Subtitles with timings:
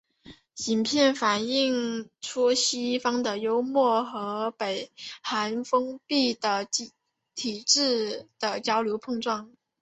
[0.65, 6.65] 影片反映出西方幽默与北韩封闭的
[7.35, 9.53] 体制的交流碰撞。